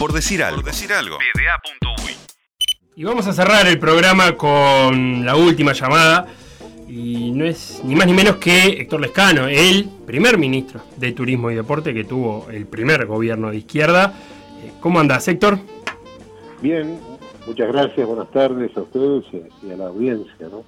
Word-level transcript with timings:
Por 0.00 0.14
decir 0.14 0.42
algo. 0.42 0.62
Por 0.62 0.70
decir 0.72 0.90
algo. 0.94 1.18
Y 2.96 3.04
vamos 3.04 3.26
a 3.26 3.34
cerrar 3.34 3.66
el 3.66 3.78
programa 3.78 4.34
con 4.34 5.26
la 5.26 5.36
última 5.36 5.74
llamada. 5.74 6.26
Y 6.88 7.32
no 7.32 7.44
es 7.44 7.82
ni 7.84 7.94
más 7.94 8.06
ni 8.06 8.14
menos 8.14 8.36
que 8.36 8.80
Héctor 8.80 9.02
Lescano, 9.02 9.46
el 9.46 9.90
primer 10.06 10.38
ministro 10.38 10.80
de 10.96 11.12
Turismo 11.12 11.50
y 11.50 11.54
Deporte 11.54 11.92
que 11.92 12.04
tuvo 12.04 12.48
el 12.50 12.64
primer 12.64 13.04
gobierno 13.04 13.50
de 13.50 13.58
izquierda. 13.58 14.14
Eh, 14.64 14.72
¿Cómo 14.80 15.00
andás, 15.00 15.28
Héctor? 15.28 15.58
Bien, 16.62 16.98
muchas 17.46 17.68
gracias, 17.68 18.06
buenas 18.06 18.30
tardes 18.30 18.74
a 18.78 18.80
ustedes 18.80 19.24
y 19.62 19.70
a 19.70 19.76
la 19.76 19.88
audiencia. 19.88 20.48
¿no? 20.50 20.64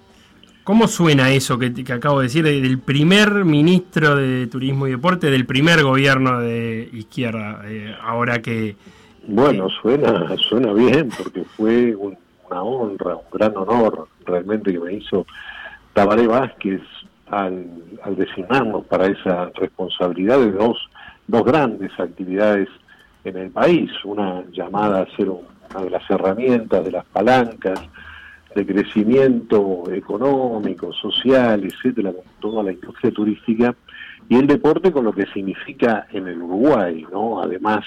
¿Cómo 0.63 0.87
suena 0.89 1.33
eso 1.33 1.59
que, 1.59 1.73
acabo 1.91 2.21
de 2.21 2.27
decir 2.27 2.45
del 2.45 2.79
primer 2.81 3.47
ministro 3.47 4.15
de 4.15 4.47
Turismo 4.47 4.87
y 4.89 4.91
Deporte 4.91 5.31
del 5.31 5.47
primer 5.47 5.83
gobierno 5.83 6.39
de 6.39 6.91
izquierda? 6.93 7.63
Eh, 7.65 7.97
ahora 8.03 8.43
que. 8.43 8.77
Bueno, 9.27 9.69
suena, 9.71 10.37
suena 10.37 10.73
bien 10.73 11.09
porque 11.17 11.45
fue 11.45 11.95
una 11.95 12.63
honra, 12.63 13.17
un 13.17 13.31
gran 13.33 13.57
honor 13.57 14.09
realmente 14.27 14.73
que 14.73 14.81
me 14.81 14.95
hizo 14.95 15.27
Tabaré 15.93 16.27
Vázquez 16.27 16.81
al, 17.29 17.67
designarnos 18.17 18.85
para 18.87 19.07
esa 19.07 19.51
responsabilidad 19.55 20.39
de 20.39 20.53
dos, 20.53 20.77
dos 21.27 21.45
grandes 21.45 21.93
actividades 21.99 22.69
en 23.25 23.37
el 23.37 23.51
país, 23.51 23.91
una 24.05 24.43
llamada 24.51 25.03
a 25.03 25.17
ser 25.17 25.31
una 25.31 25.85
de 25.85 25.91
las 25.91 26.11
herramientas, 26.11 26.85
de 26.85 26.91
las 26.91 27.05
palancas 27.07 27.81
de 28.55 28.67
crecimiento 28.67 29.85
económico, 29.91 30.93
social, 30.93 31.65
etcétera, 31.65 32.13
con 32.13 32.25
toda 32.41 32.63
la 32.63 32.73
industria 32.73 33.11
turística, 33.11 33.75
y 34.29 34.37
el 34.37 34.47
deporte 34.47 34.93
con 34.93 35.05
lo 35.05 35.13
que 35.13 35.27
significa 35.27 36.07
en 36.13 36.29
el 36.29 36.43
Uruguay, 36.43 37.07
¿no? 37.11 37.41
Además, 37.41 37.85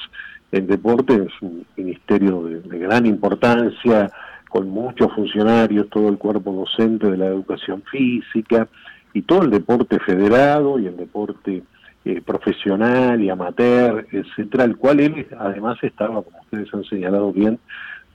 el 0.56 0.68
deporte 0.68 1.14
es 1.16 1.42
un 1.42 1.66
ministerio 1.76 2.44
de, 2.44 2.80
gran 2.80 3.06
importancia, 3.06 4.10
con 4.50 4.70
muchos 4.70 5.12
funcionarios, 5.14 5.90
todo 5.90 6.08
el 6.08 6.18
cuerpo 6.18 6.54
docente 6.54 7.12
de 7.12 7.18
la 7.18 7.26
educación 7.26 7.84
física, 7.92 8.70
y 9.14 9.24
todo 9.24 9.44
el 9.44 9.50
deporte 9.50 10.00
federado 10.00 10.80
y 10.80 10.88
el 10.88 10.96
deporte 10.96 11.64
eh, 12.06 12.22
profesional 12.22 13.22
y 13.22 13.30
amateur, 13.30 14.08
etcétera, 14.12 14.64
el 14.64 14.78
cual 14.78 15.02
él 15.02 15.28
además 15.38 15.78
estaba, 15.82 16.22
como 16.22 16.40
ustedes 16.42 16.74
han 16.74 16.86
señalado 16.86 17.34
bien, 17.34 17.60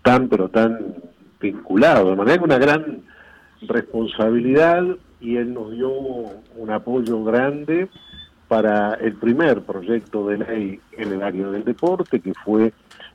tan 0.03 0.29
pero 0.29 0.49
tan 0.49 0.79
vinculado, 1.41 2.11
de 2.11 2.17
manera 2.17 2.39
que 2.39 2.45
una 2.45 2.59
gran 2.59 3.03
responsabilidad 3.63 4.83
y 5.21 5.37
él 5.37 5.53
nos 5.53 5.73
dio 5.73 5.91
un 5.91 6.71
apoyo 6.71 7.23
grande 7.23 7.89
para 8.51 8.95
el 8.95 9.15
primer 9.15 9.63
proyecto 9.63 10.27
de 10.27 10.39
ley 10.39 10.81
en 10.97 11.13
el 11.13 11.23
área 11.23 11.47
del 11.47 11.65
deporte 11.65 12.19
que 12.19 12.35
fue 12.35 12.73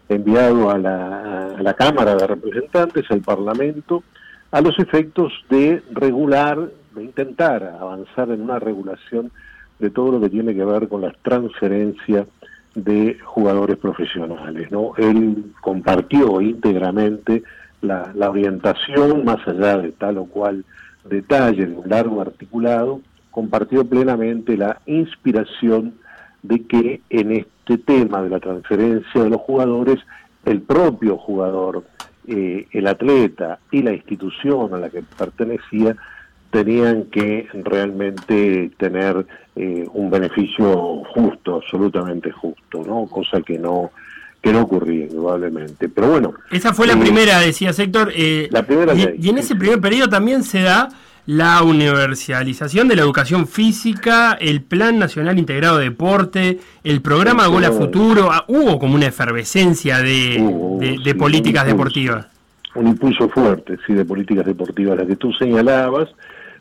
enviado 0.08 0.70
a 0.70 0.78
la, 0.78 1.58
la 1.60 1.74
Cámara 1.74 2.16
de 2.16 2.26
Representantes, 2.26 3.04
al 3.10 3.20
Parlamento, 3.20 4.02
a 4.52 4.62
los 4.62 4.80
efectos 4.80 5.34
de 5.50 5.84
regular, 5.92 6.70
de 6.96 7.04
intentar 7.04 7.64
avanzar 7.82 8.30
en 8.30 8.44
una 8.44 8.60
regulación 8.60 9.30
de 9.78 9.90
todo 9.90 10.14
lo 10.14 10.22
que 10.22 10.30
tiene 10.30 10.56
que 10.56 10.64
ver 10.64 10.88
con 10.88 11.02
la 11.02 11.12
transferencia 11.22 12.26
de 12.76 13.20
jugadores 13.22 13.76
profesionales. 13.76 14.72
¿no? 14.72 14.94
Él 14.96 15.52
compartió 15.60 16.40
íntegramente 16.40 17.44
la, 17.82 18.14
orientación, 18.30 19.26
más 19.26 19.46
allá 19.46 19.80
de 19.80 19.92
tal 19.92 20.18
o 20.20 20.26
cual 20.28 20.64
detalle 21.04 21.66
de 21.66 21.76
un 21.76 21.90
largo 21.90 22.22
articulado, 22.22 23.02
compartió 23.36 23.84
plenamente 23.84 24.56
la 24.56 24.80
inspiración 24.86 25.96
de 26.42 26.66
que 26.66 27.02
en 27.10 27.34
este 27.34 27.78
tema 27.78 28.22
de 28.22 28.30
la 28.30 28.40
transferencia 28.40 29.24
de 29.24 29.30
los 29.30 29.42
jugadores, 29.42 30.00
el 30.46 30.62
propio 30.62 31.18
jugador, 31.18 31.84
eh, 32.28 32.66
el 32.72 32.88
atleta 32.88 33.60
y 33.72 33.82
la 33.82 33.92
institución 33.92 34.74
a 34.74 34.78
la 34.78 34.90
que 34.90 35.04
pertenecía 35.18 35.98
tenían 36.50 37.08
que 37.12 37.50
realmente 37.66 38.72
tener 38.78 39.26
eh, 39.58 39.86
un 39.92 40.10
beneficio 40.10 41.04
justo, 41.14 41.56
absolutamente 41.56 42.32
justo, 42.32 42.86
¿no? 42.88 43.06
Cosa 43.08 43.42
que 43.42 43.60
no 43.60 43.92
que 44.42 44.54
no 44.54 44.62
ocurría 44.62 45.08
indudablemente. 45.08 45.90
Pero 45.90 46.08
bueno. 46.12 46.36
Esa 46.52 46.74
fue 46.74 46.88
la 46.88 46.94
eh, 46.94 46.98
primera, 46.98 47.40
decía 47.40 47.72
Héctor. 47.78 48.14
Eh, 48.16 48.48
la 48.52 48.64
primera 48.64 48.94
y, 48.94 49.28
en 49.28 49.38
ese 49.40 49.56
primer 49.56 49.82
periodo 49.82 50.08
también 50.08 50.44
se 50.44 50.62
da 50.62 50.88
la 51.26 51.64
universalización 51.64 52.88
de 52.88 52.96
la 52.96 53.02
educación 53.02 53.48
física, 53.48 54.34
el 54.40 54.62
Plan 54.62 55.00
Nacional 55.00 55.40
Integrado 55.40 55.80
de 55.80 55.86
Deporte, 55.86 56.60
el 56.84 57.02
programa 57.02 57.48
Gola 57.48 57.72
Futuro. 57.72 58.30
Ah, 58.32 58.46
hubo 58.48 58.78
como 58.78 58.96
una 58.96 59.08
efervescencia 59.08 60.00
de, 60.00 61.00
de, 61.04 61.16
políticas 61.16 61.66
deportivas. 61.66 62.28
Un 62.76 62.88
impulso 62.88 63.28
fuerte, 63.30 63.78
sí, 63.88 63.94
de 63.94 64.06
políticas 64.06 64.46
deportivas, 64.46 64.98
las 64.98 65.08
que 65.08 65.16
tú 65.16 65.34
señalabas. 65.34 66.10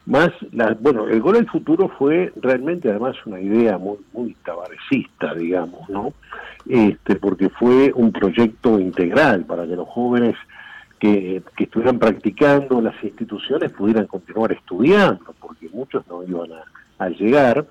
Más, 0.07 0.31
la, 0.53 0.77
bueno, 0.79 1.09
el 1.09 1.21
Gol 1.21 1.37
al 1.37 1.47
Futuro 1.47 1.91
fue 1.99 2.33
realmente 2.41 2.91
además 2.91 3.17
una 3.25 3.41
idea 3.41 3.79
muy, 3.79 3.97
muy 4.13 4.35
tabarecista, 4.45 5.35
digamos, 5.35 5.89
¿no? 5.89 6.13
Este, 6.67 7.17
porque 7.17 7.49
fue 7.51 7.93
un 7.95 8.13
proyecto 8.13 8.79
integral 8.79 9.45
para 9.45 9.67
que 9.67 9.77
los 9.77 9.89
jóvenes 9.89 10.35
que, 10.99 11.43
estuvieran 11.59 11.99
practicando 11.99 12.81
las 12.81 12.95
instituciones 13.03 13.73
pudieran 13.73 14.07
continuar 14.07 14.53
estudiando, 14.53 15.35
porque 15.41 15.69
muchos 15.71 16.07
no 16.09 16.23
iban 16.23 16.51
a, 16.99 17.09
llegar 17.09 17.67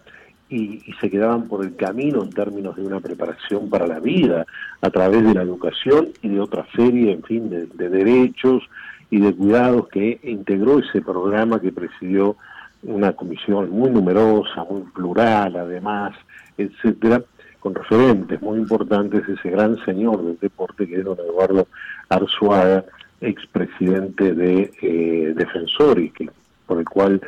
y, 0.49 0.79
se 1.01 1.09
quedaban 1.09 1.47
por 1.47 1.65
el 1.65 1.75
camino 1.75 2.21
en 2.21 2.29
términos 2.29 2.75
de 2.75 2.83
una 2.83 2.99
preparación 2.99 3.69
para 3.69 3.87
la 3.87 3.99
vida 3.99 4.45
a 4.81 4.89
través 4.89 5.23
de 5.23 5.33
la 5.33 5.41
educación 5.41 6.09
y 6.21 6.29
de 6.29 6.39
otra 6.39 6.67
serie, 6.75 7.11
en 7.11 7.23
fin, 7.23 7.49
de 7.49 7.89
derechos 7.89 8.63
y 9.09 9.19
de 9.19 9.33
cuidados 9.33 9.87
que 9.89 10.19
integró 10.23 10.79
ese 10.79 11.01
programa 11.01 11.59
que 11.59 11.71
presidió 11.71 12.35
una 12.83 13.13
comisión 13.13 13.69
muy 13.69 13.89
numerosa, 13.89 14.63
muy 14.63 14.81
plural 14.93 15.55
además, 15.55 16.13
etcétera, 16.57 17.23
con 17.59 17.75
referentes 17.75 18.41
muy 18.41 18.59
importantes, 18.59 19.27
ese 19.27 19.49
gran 19.49 19.77
señor 19.85 20.23
del 20.23 20.37
deporte 20.39 20.87
que 20.87 20.95
es 20.95 21.05
don 21.05 21.17
Eduardo 21.19 21.67
Arzuaga, 22.09 22.83
expresidente 23.23 24.33
de 24.33 24.71
eh, 24.81 25.33
Defensores, 25.35 26.11
que, 26.13 26.29
por 26.67 26.79
el 26.79 26.85
cual 26.85 27.21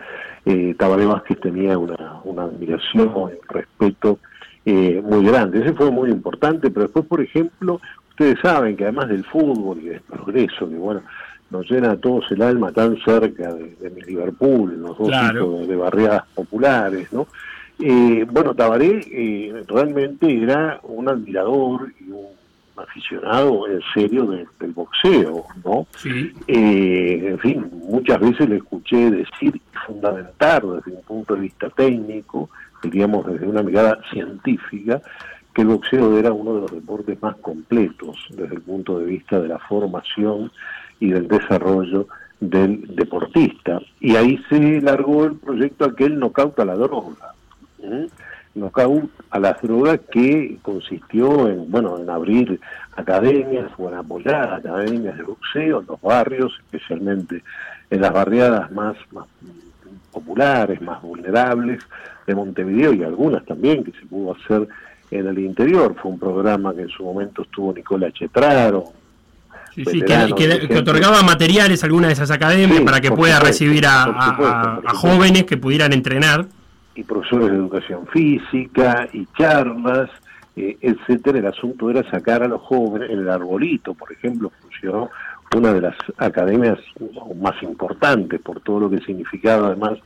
eh, 0.45 0.75
Tabaré 0.77 1.05
Vázquez 1.05 1.39
tenía 1.39 1.77
una, 1.77 2.19
una 2.23 2.43
admiración, 2.43 3.11
un 3.15 3.31
respeto 3.49 4.19
eh, 4.65 5.01
muy 5.03 5.25
grande. 5.25 5.61
Ese 5.61 5.73
fue 5.73 5.91
muy 5.91 6.09
importante, 6.09 6.69
pero 6.69 6.83
después, 6.83 7.05
por 7.05 7.21
ejemplo, 7.21 7.79
ustedes 8.09 8.39
saben 8.41 8.75
que 8.75 8.83
además 8.83 9.09
del 9.09 9.23
fútbol 9.25 9.79
y 9.81 9.89
del 9.89 10.01
progreso, 10.01 10.69
que 10.69 10.75
bueno, 10.75 11.01
nos 11.49 11.69
llena 11.69 11.91
a 11.91 11.97
todos 11.97 12.31
el 12.31 12.41
alma 12.41 12.71
tan 12.71 12.97
cerca 12.97 13.53
de, 13.53 13.75
de 13.75 14.01
Liverpool, 14.01 14.79
los 14.79 14.97
dos 14.97 15.09
hijos 15.09 15.67
de 15.67 15.75
barriadas 15.75 16.23
populares, 16.33 17.11
¿no? 17.13 17.27
Eh, 17.79 18.25
bueno, 18.31 18.55
Tabaré 18.55 19.01
eh, 19.11 19.63
realmente 19.67 20.41
era 20.41 20.79
un 20.83 21.09
admirador 21.09 21.91
y 21.99 22.04
aficionado 22.95 23.67
en 23.67 23.81
serio 23.93 24.25
del 24.25 24.71
boxeo, 24.71 25.45
¿no? 25.63 25.85
Sí. 25.97 26.31
Eh, 26.47 27.27
en 27.29 27.39
fin, 27.39 27.69
muchas 27.89 28.19
veces 28.19 28.49
le 28.49 28.57
escuché 28.57 29.11
decir 29.11 29.59
fundamentar 29.85 30.65
desde 30.65 30.91
un 30.91 31.03
punto 31.03 31.35
de 31.35 31.41
vista 31.41 31.69
técnico, 31.69 32.49
diríamos 32.81 33.25
desde 33.27 33.47
una 33.47 33.63
mirada 33.63 33.99
científica, 34.11 35.01
que 35.53 35.61
el 35.61 35.67
boxeo 35.67 36.17
era 36.17 36.31
uno 36.31 36.55
de 36.55 36.61
los 36.61 36.71
deportes 36.71 37.21
más 37.21 37.35
completos 37.37 38.17
desde 38.29 38.55
el 38.55 38.61
punto 38.61 38.99
de 38.99 39.05
vista 39.05 39.39
de 39.39 39.49
la 39.49 39.59
formación 39.59 40.51
y 40.99 41.11
del 41.11 41.27
desarrollo 41.27 42.07
del 42.39 42.95
deportista. 42.95 43.81
Y 43.99 44.15
ahí 44.15 44.39
se 44.49 44.81
largó 44.81 45.25
el 45.25 45.35
proyecto 45.35 45.85
aquel 45.85 46.17
Knockout 46.17 46.59
a 46.59 46.65
la 46.65 46.75
droga. 46.75 47.33
¿eh? 47.79 48.07
Knockout 48.55 49.09
a 49.29 49.39
las 49.39 49.61
drogas 49.61 49.99
que 50.11 50.57
consistió 50.61 51.47
en, 51.47 51.69
bueno, 51.69 51.99
en 51.99 52.09
abrir 52.09 52.59
academias 52.95 53.69
o 53.77 53.89
en 53.89 53.95
apoyar 53.95 54.53
academias 54.53 55.17
de 55.17 55.23
boxeo 55.23 55.81
en 55.81 55.85
los 55.87 56.01
barrios, 56.01 56.53
especialmente 56.65 57.43
en 57.89 58.01
las 58.01 58.13
barriadas 58.13 58.71
más, 58.71 58.95
más 59.11 59.27
populares, 60.11 60.81
más 60.81 61.01
vulnerables 61.01 61.83
de 62.25 62.35
Montevideo 62.35 62.93
y 62.93 63.03
algunas 63.03 63.45
también 63.45 63.83
que 63.83 63.91
se 63.91 64.05
pudo 64.05 64.35
hacer 64.35 64.67
en 65.11 65.27
el 65.27 65.37
interior. 65.39 65.95
Fue 66.01 66.11
un 66.11 66.19
programa 66.19 66.73
que 66.73 66.83
en 66.83 66.89
su 66.89 67.03
momento 67.03 67.43
estuvo 67.43 67.73
Nicola 67.73 68.11
Chetraro, 68.11 68.93
Sí, 69.75 69.83
sí, 69.91 70.01
que, 70.01 70.77
otorgaba 70.77 71.21
materiales 71.21 71.83
a 71.83 71.87
alguna 71.87 72.07
de 72.07 72.13
esas 72.13 72.31
academias 72.31 72.79
para 72.83 73.01
que 73.01 73.11
pueda 73.11 73.41
recibir 73.41 73.85
a, 73.85 74.81
jóvenes 74.93 75.43
que 75.43 75.57
pudieran 75.57 75.91
entrenar. 75.91 76.45
Y 76.95 77.03
profesores 77.03 77.49
de 77.49 77.55
educación 77.55 78.07
física 78.07 79.07
y 79.13 79.25
charlas, 79.37 80.09
eh, 80.55 80.77
etcétera. 80.81 81.39
El 81.39 81.47
asunto 81.47 81.89
era 81.89 82.09
sacar 82.09 82.43
a 82.43 82.47
los 82.47 82.61
jóvenes, 82.61 83.09
en 83.09 83.19
el 83.19 83.29
arbolito, 83.29 83.93
por 83.93 84.11
ejemplo, 84.11 84.51
funcionó 84.61 85.09
una 85.55 85.73
de 85.73 85.81
las 85.81 85.95
academias 86.17 86.79
más 87.41 87.61
importantes 87.63 88.41
por 88.41 88.59
todo 88.61 88.81
lo 88.81 88.89
que 88.89 88.99
significaba 88.99 89.67
además 89.67 89.99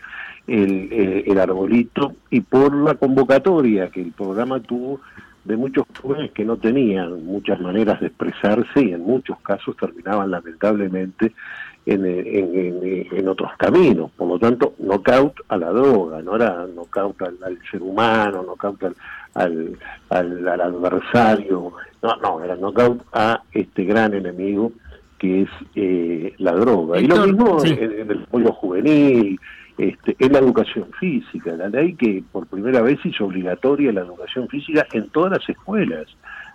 el, 0.47 0.89
eh, 0.91 1.23
el 1.25 1.39
arbolito 1.39 2.13
y 2.29 2.41
por 2.41 2.75
la 2.75 2.95
convocatoria 2.95 3.89
que 3.89 4.01
el 4.01 4.11
programa 4.11 4.59
tuvo 4.59 4.99
de 5.43 5.57
muchos 5.57 5.85
jóvenes 6.01 6.31
que 6.31 6.45
no 6.45 6.57
tenían 6.57 7.25
muchas 7.25 7.59
maneras 7.59 7.99
de 7.99 8.07
expresarse 8.07 8.81
y 8.83 8.93
en 8.93 9.01
muchos 9.01 9.39
casos 9.39 9.75
terminaban 9.77 10.29
lamentablemente 10.29 11.33
en, 11.85 12.05
en, 12.05 13.27
otros 13.27 13.51
caminos. 13.57 14.11
Por 14.11 14.27
lo 14.27 14.39
tanto, 14.39 14.73
knockout 14.79 15.33
a 15.47 15.57
la 15.57 15.69
droga, 15.71 16.21
no 16.21 16.35
era 16.35 16.67
knockout 16.67 17.21
al, 17.21 17.37
al 17.43 17.59
ser 17.69 17.81
humano, 17.81 18.43
knockout 18.43 18.83
al, 18.83 18.95
al, 20.09 20.47
al, 20.47 20.61
adversario, 20.61 21.73
no, 22.01 22.15
no, 22.17 22.43
era 22.43 22.55
knockout 22.55 23.01
a 23.13 23.41
este 23.51 23.85
gran 23.85 24.13
enemigo 24.13 24.71
que 25.17 25.41
es 25.41 25.49
eh, 25.75 26.33
la 26.37 26.53
droga. 26.53 26.99
y 26.99 27.07
lo 27.07 27.27
mismo 27.27 27.63
en, 27.63 28.09
el 28.09 28.23
apoyo 28.23 28.53
juvenil, 28.53 29.39
este, 29.77 30.15
en 30.17 30.31
la 30.31 30.39
educación 30.39 30.87
física, 30.97 31.51
la 31.57 31.67
ley 31.67 31.93
que 31.95 32.23
por 32.31 32.47
primera 32.47 32.81
vez 32.81 32.99
hizo 33.05 33.25
obligatoria 33.25 33.91
la 33.91 34.01
educación 34.01 34.47
física 34.47 34.87
en 34.93 35.09
todas 35.09 35.33
las 35.33 35.49
escuelas 35.49 36.05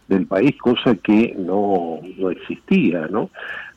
del 0.09 0.26
país, 0.26 0.56
cosa 0.59 0.94
que 0.97 1.35
no, 1.38 2.00
no 2.19 2.31
existía, 2.31 3.06
¿no? 3.09 3.31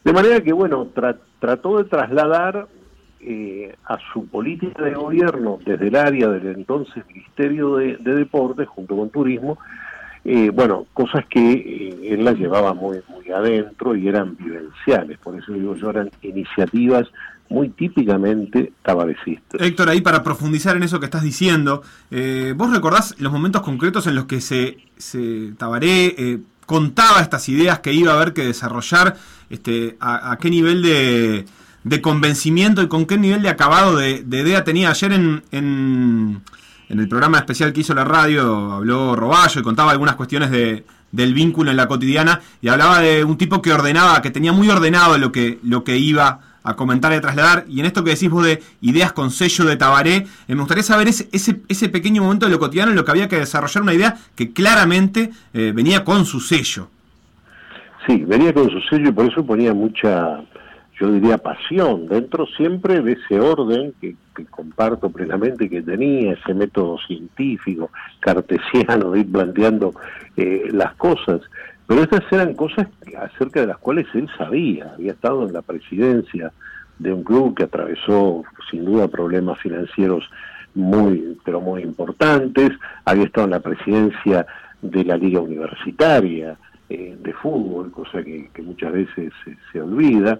De 0.03 0.13
manera 0.13 0.39
que, 0.41 0.53
bueno, 0.53 0.87
trató 0.93 1.26
de 1.39 1.83
trasladar 1.89 2.67
eh, 3.19 3.75
a 3.85 3.97
su 4.13 4.27
política 4.27 4.83
de 4.83 4.93
gobierno 4.93 5.59
desde 5.65 5.87
el 5.87 5.95
área 5.95 6.27
del 6.29 6.55
entonces 6.55 7.03
Ministerio 7.07 7.77
de, 7.77 7.97
de 7.97 8.15
Deportes, 8.15 8.67
junto 8.67 8.95
con 8.95 9.09
Turismo, 9.09 9.57
eh, 10.23 10.49
bueno, 10.49 10.85
cosas 10.93 11.25
que 11.29 11.51
eh, 11.51 12.13
él 12.13 12.23
las 12.23 12.35
llevaba 12.35 12.73
muy, 12.73 12.99
muy 13.09 13.29
adentro 13.31 13.95
y 13.95 14.07
eran 14.07 14.35
vivenciales, 14.37 15.17
por 15.19 15.37
eso 15.37 15.53
digo 15.53 15.75
yo, 15.75 15.89
eran 15.89 16.11
iniciativas 16.21 17.07
muy 17.49 17.69
típicamente 17.69 18.73
tabarecistas. 18.83 19.61
Héctor, 19.61 19.89
ahí 19.89 20.01
para 20.01 20.21
profundizar 20.21 20.75
en 20.75 20.83
eso 20.83 20.99
que 20.99 21.05
estás 21.05 21.23
diciendo, 21.23 21.81
¿vos 22.55 22.73
recordás 22.73 23.15
los 23.19 23.31
momentos 23.31 23.61
concretos 23.61 24.05
en 24.05 24.15
los 24.15 24.25
que 24.25 24.41
se, 24.41 24.77
se 24.97 25.53
Tabaré 25.57 26.41
contaba 26.67 27.21
estas 27.21 27.49
ideas 27.49 27.79
que 27.79 27.93
iba 27.93 28.11
a 28.11 28.15
haber 28.15 28.33
que 28.33 28.45
desarrollar? 28.45 29.17
Este, 29.49 29.97
a, 29.99 30.37
qué 30.39 30.51
nivel 30.51 30.83
de, 30.83 31.45
de, 31.83 32.01
convencimiento 32.01 32.83
y 32.83 32.87
con 32.87 33.07
qué 33.07 33.17
nivel 33.17 33.41
de 33.41 33.49
acabado 33.49 33.95
de, 33.95 34.23
idea 34.29 34.63
tenía? 34.63 34.91
Ayer 34.91 35.13
en 35.13 36.41
en 36.89 36.99
el 36.99 37.07
programa 37.07 37.37
especial 37.37 37.73
que 37.73 37.81
hizo 37.81 37.93
la 37.93 38.03
radio 38.03 38.73
habló 38.73 39.15
Roballo 39.15 39.59
y 39.59 39.63
contaba 39.63 39.91
algunas 39.91 40.15
cuestiones 40.15 40.51
de, 40.51 40.85
del 41.11 41.33
vínculo 41.33 41.71
en 41.71 41.77
la 41.77 41.87
cotidiana 41.87 42.41
y 42.61 42.69
hablaba 42.69 43.01
de 43.01 43.23
un 43.23 43.37
tipo 43.37 43.61
que 43.61 43.73
ordenaba, 43.73 44.21
que 44.21 44.31
tenía 44.31 44.53
muy 44.53 44.69
ordenado 44.69 45.17
lo 45.17 45.31
que, 45.31 45.59
lo 45.63 45.83
que 45.83 45.97
iba 45.97 46.39
a 46.63 46.75
comentar 46.75 47.11
y 47.11 47.15
a 47.15 47.21
trasladar. 47.21 47.65
Y 47.67 47.79
en 47.79 47.85
esto 47.85 48.03
que 48.03 48.11
decís 48.11 48.29
vos 48.29 48.45
de 48.45 48.61
ideas 48.81 49.13
con 49.13 49.31
sello 49.31 49.65
de 49.65 49.77
Tabaré, 49.77 50.15
eh, 50.15 50.27
me 50.49 50.59
gustaría 50.59 50.83
saber 50.83 51.07
ese, 51.07 51.29
ese, 51.31 51.61
ese, 51.67 51.89
pequeño 51.89 52.23
momento 52.23 52.45
de 52.45 52.51
lo 52.51 52.59
cotidiano 52.59 52.91
en 52.91 52.97
lo 52.97 53.05
que 53.05 53.11
había 53.11 53.27
que 53.27 53.37
desarrollar 53.37 53.83
una 53.83 53.93
idea 53.93 54.17
que 54.35 54.53
claramente 54.53 55.31
eh, 55.53 55.71
venía 55.73 56.03
con 56.03 56.25
su 56.25 56.39
sello. 56.39 56.89
Sí, 58.05 58.23
venía 58.25 58.53
con 58.53 58.69
su 58.69 58.79
sello 58.81 59.09
y 59.09 59.11
por 59.11 59.25
eso 59.25 59.45
ponía 59.45 59.73
mucha 59.73 60.41
yo 60.99 61.11
diría 61.11 61.37
pasión, 61.37 62.07
dentro 62.07 62.47
siempre 62.47 63.01
de 63.01 63.13
ese 63.13 63.39
orden 63.39 63.93
que, 64.01 64.15
comparto 64.49 65.09
plenamente 65.09 65.69
que 65.69 65.81
tenía, 65.81 66.33
ese 66.33 66.53
método 66.53 66.97
científico, 67.07 67.91
cartesiano 68.19 69.11
de 69.11 69.21
ir 69.21 69.31
planteando 69.31 69.93
eh, 70.35 70.69
las 70.71 70.93
cosas. 70.95 71.41
Pero 71.87 72.03
estas 72.03 72.21
eran 72.31 72.53
cosas 72.53 72.87
acerca 73.17 73.61
de 73.61 73.67
las 73.67 73.77
cuales 73.77 74.05
él 74.13 74.29
sabía, 74.37 74.93
había 74.93 75.13
estado 75.13 75.47
en 75.47 75.53
la 75.53 75.61
presidencia 75.61 76.51
de 76.99 77.13
un 77.13 77.23
club 77.23 77.55
que 77.55 77.63
atravesó 77.63 78.43
sin 78.69 78.83
duda 78.83 79.07
problemas 79.07 79.59
financieros 79.59 80.29
muy, 80.75 81.37
pero 81.45 81.61
muy 81.61 81.81
importantes, 81.81 82.71
había 83.05 83.23
estado 83.23 83.45
en 83.45 83.51
la 83.51 83.59
presidencia 83.61 84.45
de 84.81 85.03
la 85.05 85.17
liga 85.17 85.39
universitaria 85.39 86.57
eh, 86.89 87.17
de 87.19 87.33
fútbol, 87.33 87.91
cosa 87.91 88.23
que, 88.23 88.49
muchas 88.61 88.91
veces 88.91 89.33
se 89.71 89.81
olvida, 89.81 90.39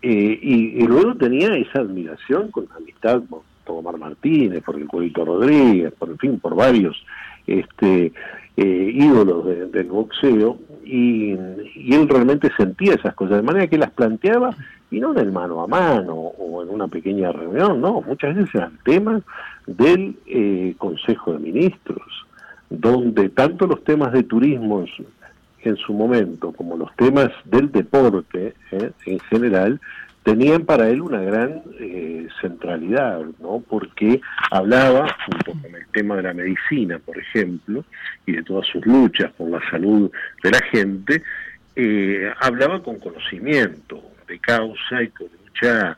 eh, 0.00 0.38
y, 0.42 0.86
luego 0.86 1.14
tenía 1.16 1.54
esa 1.54 1.80
admiración 1.80 2.50
con 2.50 2.66
amistad 2.76 3.20
por 3.28 3.42
Tomar 3.64 3.98
Martínez, 3.98 4.62
por 4.62 4.76
el 4.76 4.86
Cuelito 4.86 5.24
Rodríguez, 5.24 5.92
por 5.98 6.08
en 6.10 6.18
fin, 6.18 6.40
por 6.40 6.54
varios 6.54 6.96
este, 7.46 8.12
eh, 8.60 8.90
ídolos 8.92 9.46
del 9.70 9.86
boxeo, 9.86 10.58
y, 10.84 11.30
él 11.32 12.08
realmente 12.08 12.50
sentía 12.56 12.94
esas 12.94 13.14
cosas, 13.14 13.36
de 13.36 13.42
manera 13.42 13.68
que 13.68 13.78
las 13.78 13.92
planteaba, 13.92 14.50
y 14.90 14.98
no 14.98 15.12
en 15.12 15.18
el 15.18 15.30
mano 15.30 15.62
a 15.62 15.68
mano 15.68 16.14
o 16.14 16.60
en 16.62 16.70
una 16.70 16.88
pequeña 16.88 17.30
reunión, 17.30 17.80
no, 17.80 18.00
muchas 18.00 18.34
veces 18.34 18.52
eran 18.56 18.76
temas 18.84 19.22
del 19.68 20.16
eh, 20.26 20.74
Consejo 20.76 21.34
de 21.34 21.38
Ministros, 21.38 22.26
donde 22.68 23.28
tanto 23.28 23.68
los 23.68 23.84
temas 23.84 24.12
de 24.12 24.24
turismo 24.24 24.84
en 25.62 25.76
su 25.76 25.92
momento, 25.92 26.50
como 26.50 26.76
los 26.76 26.92
temas 26.96 27.28
del 27.44 27.70
deporte 27.70 28.54
¿eh? 28.72 28.90
en 29.06 29.20
general, 29.20 29.80
tenían 30.24 30.64
para 30.64 30.88
él 30.88 31.00
una 31.00 31.20
gran 31.20 31.62
eh, 31.80 32.28
centralidad, 32.40 33.20
¿no? 33.40 33.62
Porque 33.68 34.20
hablaba, 34.50 35.16
junto 35.26 35.52
con 35.62 35.74
el 35.74 35.86
tema 35.92 36.16
de 36.16 36.22
la 36.22 36.34
medicina, 36.34 36.98
por 36.98 37.18
ejemplo, 37.18 37.84
y 38.26 38.32
de 38.32 38.42
todas 38.42 38.66
sus 38.66 38.84
luchas 38.84 39.32
por 39.32 39.50
la 39.50 39.60
salud 39.70 40.10
de 40.42 40.50
la 40.50 40.60
gente, 40.70 41.22
eh, 41.76 42.30
hablaba 42.40 42.82
con 42.82 42.98
conocimiento 42.98 44.02
de 44.26 44.38
causa 44.38 45.02
y 45.02 45.08
con 45.08 45.28
mucha 45.44 45.96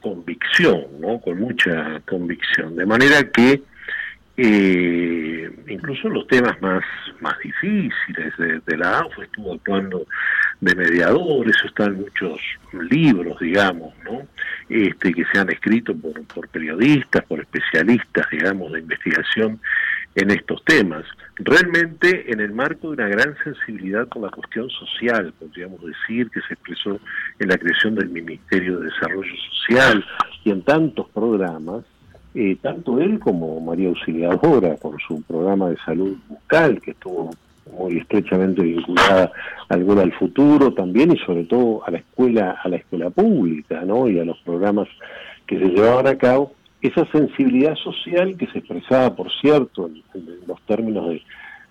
convicción, 0.00 0.86
¿no? 1.00 1.20
Con 1.20 1.38
mucha 1.38 2.00
convicción. 2.04 2.74
De 2.74 2.84
manera 2.84 3.22
que 3.30 3.62
eh, 4.38 5.50
incluso 5.66 6.10
los 6.10 6.26
temas 6.26 6.60
más, 6.60 6.84
más 7.20 7.38
difíciles 7.38 8.34
de, 8.66 8.76
la 8.76 8.98
AUF 8.98 9.18
estuvo 9.20 9.54
actuando 9.54 10.06
de 10.60 10.74
mediador, 10.74 11.48
eso 11.48 11.66
está 11.66 11.84
en 11.84 12.00
muchos 12.00 12.40
libros, 12.90 13.38
digamos, 13.40 13.94
¿no? 14.04 14.22
Este, 14.68 15.12
que 15.12 15.24
se 15.32 15.38
han 15.38 15.50
escrito 15.50 15.94
por, 15.94 16.24
por 16.26 16.48
periodistas, 16.48 17.24
por 17.24 17.40
especialistas, 17.40 18.26
digamos, 18.30 18.72
de 18.72 18.80
investigación 18.80 19.60
en 20.16 20.30
estos 20.30 20.64
temas. 20.64 21.04
Realmente 21.36 22.32
en 22.32 22.40
el 22.40 22.52
marco 22.52 22.88
de 22.88 23.02
una 23.02 23.08
gran 23.08 23.36
sensibilidad 23.44 24.08
por 24.08 24.22
la 24.22 24.30
cuestión 24.30 24.68
social, 24.70 25.32
podríamos 25.38 25.80
decir, 25.82 26.30
que 26.30 26.40
se 26.40 26.54
expresó 26.54 26.98
en 27.38 27.48
la 27.48 27.58
creación 27.58 27.94
del 27.94 28.08
Ministerio 28.08 28.78
de 28.78 28.86
Desarrollo 28.86 29.34
Social 29.50 30.04
y 30.44 30.50
en 30.50 30.62
tantos 30.62 31.08
programas, 31.10 31.84
eh, 32.34 32.56
tanto 32.62 32.98
él 32.98 33.18
como 33.18 33.60
María 33.60 33.88
Auxiliadora, 33.88 34.76
con 34.76 34.98
su 35.06 35.22
programa 35.22 35.68
de 35.68 35.76
salud 35.78 36.16
bucal, 36.28 36.80
que 36.80 36.92
estuvo 36.92 37.30
muy 37.72 37.98
estrechamente 37.98 38.62
vinculada 38.62 39.32
al 39.68 39.98
al 39.98 40.12
futuro 40.12 40.72
también 40.72 41.12
y 41.12 41.18
sobre 41.18 41.44
todo 41.44 41.82
a 41.86 41.90
la 41.90 41.98
escuela 41.98 42.58
a 42.62 42.68
la 42.68 42.76
escuela 42.76 43.10
pública 43.10 43.82
¿no? 43.84 44.08
y 44.08 44.18
a 44.18 44.24
los 44.24 44.38
programas 44.38 44.88
que 45.46 45.58
se 45.58 45.66
llevaban 45.66 46.06
a 46.06 46.16
cabo 46.16 46.52
esa 46.80 47.04
sensibilidad 47.10 47.74
social 47.76 48.36
que 48.36 48.46
se 48.48 48.58
expresaba 48.58 49.14
por 49.14 49.30
cierto 49.40 49.86
en, 49.86 50.02
los 50.46 50.60
términos 50.62 51.08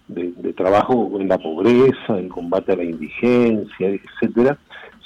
de, 0.07 0.33
de, 0.37 0.53
trabajo 0.53 1.11
en 1.19 1.27
la 1.29 1.37
pobreza 1.37 2.17
el 2.17 2.27
combate 2.27 2.73
a 2.73 2.77
la 2.77 2.83
indigencia 2.83 3.89
etcétera 3.89 4.57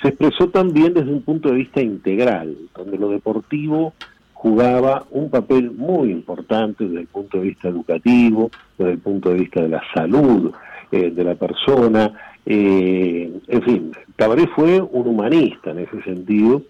se 0.01 0.09
expresó 0.09 0.49
también 0.49 0.93
desde 0.93 1.11
un 1.11 1.21
punto 1.21 1.49
de 1.49 1.55
vista 1.55 1.81
integral 1.81 2.55
donde 2.75 2.97
lo 2.97 3.09
deportivo 3.09 3.93
jugaba 4.39 5.05
un 5.11 5.29
papel 5.29 5.69
muy 5.71 6.11
importante 6.11 6.85
desde 6.85 7.01
el 7.01 7.07
punto 7.07 7.39
de 7.39 7.43
vista 7.43 7.67
educativo, 7.67 8.49
desde 8.77 8.93
el 8.93 8.99
punto 8.99 9.31
de 9.31 9.35
vista 9.35 9.61
de 9.61 9.67
la 9.67 9.81
salud 9.93 10.53
eh, 10.93 11.11
de 11.11 11.23
la 11.25 11.35
persona. 11.35 12.13
Eh, 12.45 13.29
en 13.49 13.61
fin, 13.63 13.91
Cabré 14.15 14.47
fue 14.55 14.79
un 14.79 15.07
humanista 15.09 15.71
en 15.71 15.79
ese 15.79 16.01
sentido 16.03 16.61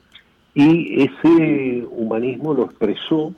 y 0.55 1.03
ese 1.03 1.85
humanismo 1.91 2.55
lo 2.55 2.65
expresó 2.65 3.35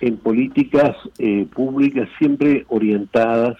en 0.00 0.16
políticas 0.16 0.96
eh, 1.20 1.46
públicas 1.54 2.08
siempre 2.18 2.66
orientadas 2.70 3.56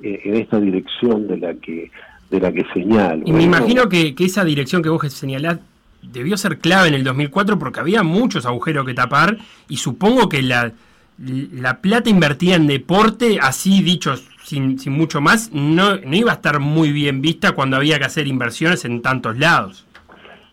en 0.00 0.36
esta 0.36 0.60
dirección 0.60 1.28
de 1.28 1.38
la 1.38 1.54
que 1.54 1.90
de 2.30 2.40
la 2.40 2.52
que 2.52 2.64
señalo. 2.72 3.22
Y 3.26 3.32
me 3.32 3.42
imagino 3.42 3.88
que, 3.88 4.14
que 4.14 4.24
esa 4.24 4.44
dirección 4.44 4.80
que 4.80 4.88
vos 4.88 5.02
señalás 5.12 5.58
debió 6.02 6.36
ser 6.36 6.58
clave 6.58 6.88
en 6.88 6.94
el 6.94 7.04
2004 7.04 7.58
porque 7.58 7.80
había 7.80 8.02
muchos 8.02 8.46
agujeros 8.46 8.86
que 8.86 8.94
tapar 8.94 9.38
y 9.68 9.78
supongo 9.78 10.28
que 10.28 10.42
la, 10.42 10.72
la 11.18 11.80
plata 11.80 12.10
invertida 12.10 12.56
en 12.56 12.66
deporte, 12.66 13.38
así 13.40 13.82
dicho 13.82 14.14
sin, 14.48 14.78
sin 14.78 14.92
mucho 14.92 15.20
más, 15.20 15.52
no, 15.52 15.96
no 15.96 16.16
iba 16.16 16.30
a 16.30 16.36
estar 16.36 16.58
muy 16.60 16.92
bien 16.92 17.20
vista 17.20 17.52
cuando 17.52 17.76
había 17.76 17.98
que 17.98 18.06
hacer 18.06 18.26
inversiones 18.26 18.84
en 18.84 19.02
tantos 19.02 19.38
lados. 19.38 19.86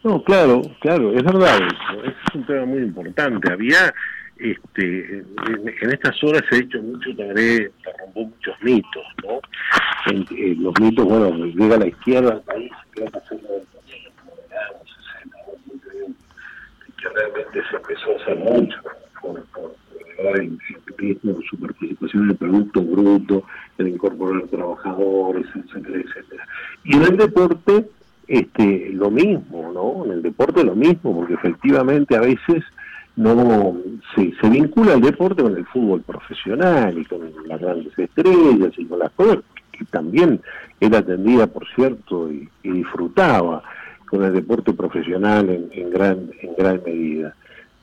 No, 0.03 0.21
claro, 0.23 0.61
claro, 0.81 1.13
es 1.13 1.23
verdad, 1.23 1.57
es 2.03 2.35
un 2.35 2.45
tema 2.45 2.65
muy 2.65 2.79
importante. 2.79 3.51
Había, 3.51 3.91
este, 4.37 5.19
en, 5.19 5.91
estas 5.91 6.23
horas 6.23 6.43
se 6.49 6.57
ha 6.57 6.59
hecho 6.59 6.79
mucho, 6.81 7.09
también 7.15 7.71
rompió 7.99 8.23
muchos 8.25 8.55
mitos, 8.61 9.03
¿no? 9.23 9.39
En, 10.11 10.61
los 10.61 10.73
mitos, 10.79 11.05
bueno, 11.05 11.45
llega 11.45 11.77
la 11.77 11.87
izquierda 11.87 12.33
al 12.33 12.41
país, 12.41 12.71
que 12.93 13.01
va 13.01 13.09
a 13.13 13.17
hacer 13.17 13.39
realmente 17.13 17.63
se 17.69 17.75
empezó 17.75 18.11
a 18.11 18.21
hacer 18.21 18.37
mucho 18.37 18.77
por, 19.21 19.43
por 19.45 19.75
elevar 20.17 20.39
el, 20.39 20.57
turismo, 20.85 21.37
su 21.49 21.57
participación 21.57 22.04
en 22.15 22.29
el 22.29 22.35
Producto 22.35 22.81
Bruto, 22.81 23.43
el 23.77 23.89
incorporar 23.89 24.43
trabajadores, 24.47 25.45
etcétera, 25.55 25.99
etcétera. 25.99 26.47
Y 26.83 26.95
en 26.95 27.03
el 27.03 27.17
deporte, 27.17 27.89
este, 28.27 28.89
lo 28.93 29.11
mismo, 29.11 29.71
¿no? 29.73 30.05
En 30.05 30.11
el 30.11 30.21
deporte 30.21 30.63
lo 30.63 30.75
mismo, 30.75 31.15
porque 31.15 31.35
efectivamente 31.35 32.15
a 32.15 32.21
veces 32.21 32.63
no 33.15 33.77
se, 34.13 34.33
se 34.41 34.49
vincula 34.49 34.93
el 34.93 35.01
deporte 35.01 35.41
con 35.41 35.55
el 35.55 35.65
fútbol 35.67 36.01
profesional 36.01 36.97
y 36.97 37.05
con 37.05 37.21
las 37.45 37.61
grandes 37.61 37.97
estrellas 37.97 38.73
y 38.77 38.85
con 38.85 38.99
las 38.99 39.11
cosas 39.11 39.39
que 39.71 39.85
también 39.85 40.41
él 40.79 40.95
atendía, 40.95 41.47
por 41.47 41.67
cierto, 41.75 42.31
y, 42.31 42.49
disfrutaba 42.63 43.63
con 44.09 44.23
el 44.23 44.33
deporte 44.33 44.73
profesional 44.73 45.49
en, 45.49 45.69
en, 45.71 45.89
gran, 45.89 46.29
en 46.41 46.55
gran 46.57 46.81
medida. 46.85 47.35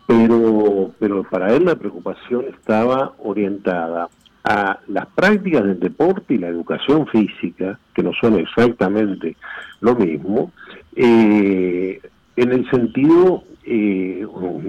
Pero, 0.06 0.92
pero 0.98 1.22
para 1.24 1.54
él 1.54 1.64
la 1.64 1.76
preocupación 1.76 2.46
estaba 2.48 3.12
orientada 3.18 4.08
a 4.44 4.80
las 4.88 5.06
prácticas 5.06 5.64
del 5.64 5.78
deporte 5.78 6.34
y 6.34 6.38
la 6.38 6.48
educación 6.48 7.06
física, 7.06 7.78
que 7.94 8.02
no 8.02 8.12
son 8.12 8.38
exactamente 8.38 9.36
lo 9.80 9.94
mismo, 9.94 10.52
eh, 10.96 12.00
en 12.36 12.52
el 12.52 12.68
sentido 12.70 13.44
eh, 13.64 14.26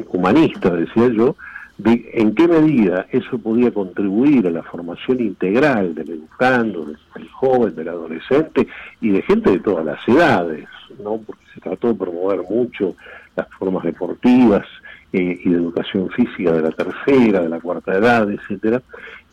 humanista, 0.09 0.69
decía 0.69 1.07
yo, 1.07 1.35
de 1.77 2.11
en 2.13 2.35
qué 2.35 2.47
medida 2.47 3.07
eso 3.11 3.39
podía 3.39 3.71
contribuir 3.71 4.45
a 4.47 4.51
la 4.51 4.61
formación 4.63 5.19
integral 5.21 5.95
del 5.95 6.11
educando, 6.11 6.85
del, 6.85 7.29
joven, 7.29 7.75
del 7.75 7.89
adolescente 7.89 8.67
y 9.01 9.09
de 9.09 9.21
gente 9.23 9.51
de 9.51 9.59
todas 9.59 9.83
las 9.83 10.07
edades, 10.07 10.67
¿no? 11.03 11.17
porque 11.17 11.43
se 11.53 11.61
trató 11.61 11.87
de 11.87 11.95
promover 11.95 12.41
mucho 12.47 12.95
las 13.35 13.47
formas 13.57 13.83
deportivas 13.83 14.67
y 15.13 15.49
de 15.49 15.57
educación 15.57 16.09
física 16.09 16.51
de 16.51 16.61
la 16.63 16.71
tercera, 16.71 17.41
de 17.41 17.49
la 17.49 17.59
cuarta 17.59 17.93
edad, 17.93 18.29
etcétera, 18.31 18.81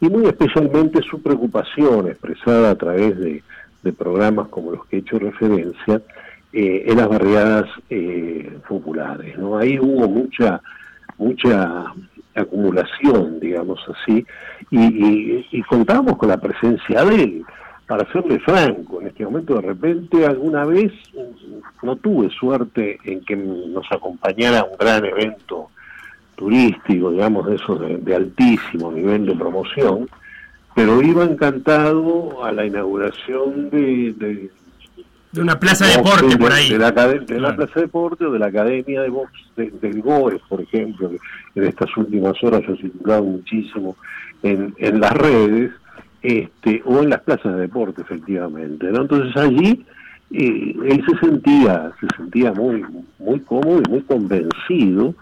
y 0.01 0.09
muy 0.09 0.27
especialmente 0.27 1.01
su 1.03 1.23
preocupación 1.23 2.09
expresada 2.09 2.71
a 2.71 2.75
través 2.75 3.19
de, 3.19 3.43
programas 3.97 4.49
como 4.49 4.73
los 4.73 4.87
que 4.87 4.97
he 4.97 4.99
hecho 5.01 5.19
referencia, 5.19 6.03
eh, 6.53 6.85
en 6.87 6.97
las 6.97 7.09
barriadas 7.09 7.65
eh, 7.89 8.59
populares. 8.69 9.39
¿no? 9.39 9.57
Ahí 9.57 9.79
hubo 9.81 10.07
mucha, 10.07 10.61
mucha 11.17 11.87
acumulación, 12.35 13.41
digamos 13.41 13.81
así, 13.89 14.25
y, 14.71 15.47
y, 15.51 15.63
contábamos 15.63 16.19
con 16.19 16.29
la 16.29 16.37
presencia 16.37 17.05
de 17.05 17.15
él. 17.15 17.45
Para 17.91 18.07
serle 18.13 18.39
franco, 18.39 19.01
en 19.01 19.09
este 19.09 19.25
momento 19.25 19.57
de 19.57 19.63
repente 19.63 20.25
alguna 20.25 20.65
vez 20.65 20.93
no 21.83 21.97
tuve 21.97 22.31
suerte 22.31 23.01
en 23.03 23.25
que 23.25 23.35
nos 23.35 23.85
acompañara 23.91 24.63
un 24.63 24.77
gran 24.79 25.05
evento 25.05 25.71
turístico, 26.37 27.11
digamos, 27.11 27.47
de 27.47 27.57
esos 27.57 28.05
de 28.05 28.15
altísimo 28.15 28.93
nivel 28.93 29.27
de 29.27 29.35
promoción, 29.35 30.09
pero 30.73 31.03
iba 31.03 31.25
encantado 31.25 32.45
a 32.45 32.53
la 32.53 32.65
inauguración 32.65 33.71
de, 33.71 34.51
de 35.33 35.41
una 35.41 35.59
plaza 35.59 35.87
de 35.87 35.97
deporte 35.97 36.37
por 36.37 36.53
ahí. 36.53 36.71
De, 36.71 36.79
la, 36.79 36.93
de 36.93 37.41
la 37.41 37.57
plaza 37.57 37.75
de 37.75 37.81
deporte 37.83 38.25
o 38.25 38.31
de 38.31 38.39
la 38.39 38.47
academia 38.47 39.03
de 39.03 39.09
box 39.09 39.33
del 39.57 40.01
GOE, 40.01 40.41
por 40.49 40.61
ejemplo, 40.61 41.11
que 41.11 41.61
en 41.61 41.67
estas 41.67 41.97
últimas 41.97 42.41
horas 42.45 42.63
ha 42.69 42.77
circulado 42.77 43.25
muchísimo 43.25 43.97
en, 44.45 44.75
en 44.79 45.01
las 45.01 45.13
redes, 45.13 45.73
este, 46.23 46.83
o 46.85 47.03
en 47.03 47.11
las 47.11 47.21
plazas 47.21 47.55
de 47.55 47.63
deporte, 47.63 48.03
efectivamente. 48.03 48.87
¿no? 48.91 49.03
Entonces 49.03 49.37
allí 49.37 49.85
eh, 50.31 50.77
él 50.87 51.05
se 51.09 51.27
sentía, 51.27 51.93
se 52.01 52.07
sentía 52.17 52.53
muy, 52.53 52.85
muy 53.19 53.41
cómodo 53.41 53.83
y 53.87 53.91
muy 53.91 54.03
convencido 54.03 55.15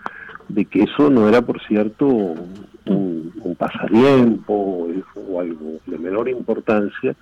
de 0.48 0.64
que 0.64 0.82
eso 0.82 1.10
no 1.10 1.28
era, 1.28 1.42
por 1.42 1.60
cierto, 1.62 2.06
un, 2.06 3.32
un 3.42 3.54
pasatiempo 3.56 4.88
o 5.14 5.40
algo 5.40 5.78
de 5.86 5.98
menor 5.98 6.28
importancia, 6.28 7.14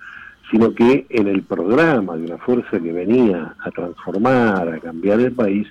sino 0.49 0.73
que 0.73 1.05
en 1.09 1.27
el 1.27 1.43
programa 1.43 2.15
de 2.15 2.25
una 2.25 2.37
fuerza 2.37 2.79
que 2.79 2.91
venía 2.91 3.55
a 3.59 3.71
transformar, 3.71 4.69
a 4.69 4.79
cambiar 4.79 5.19
el 5.19 5.33
país, 5.33 5.67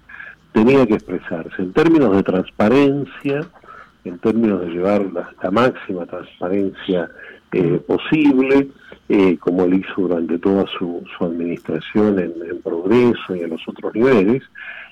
tenía 0.52 0.86
que 0.86 0.94
expresarse 0.94 1.62
en 1.62 1.72
términos 1.72 2.16
de 2.16 2.22
transparencia, 2.22 3.40
en 4.04 4.18
términos 4.18 4.60
de 4.60 4.68
llevar 4.68 5.04
la, 5.12 5.50
máxima 5.50 6.06
transparencia 6.06 7.10
eh, 7.52 7.80
posible, 7.86 8.68
eh, 9.08 9.36
como 9.38 9.64
él 9.64 9.74
hizo 9.74 10.02
durante 10.02 10.38
toda 10.38 10.64
su, 10.78 11.02
administración 11.20 12.18
en, 12.18 12.60
progreso 12.62 13.36
y 13.36 13.40
en 13.40 13.50
los 13.50 13.62
otros 13.68 13.94
niveles, 13.94 14.42